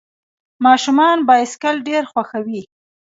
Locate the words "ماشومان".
0.65-1.17